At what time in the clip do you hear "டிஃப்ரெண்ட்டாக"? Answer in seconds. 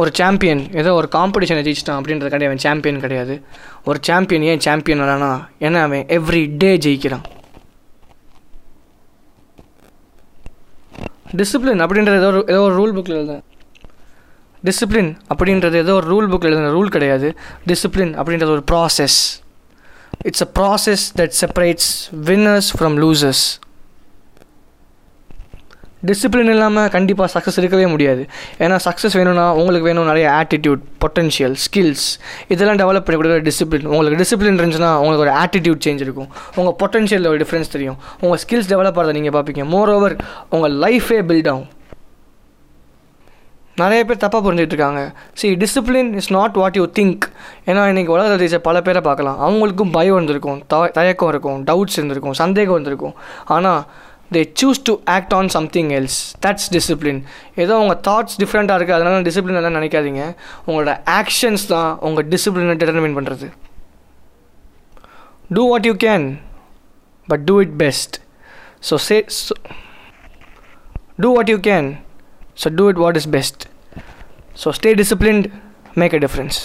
58.42-58.78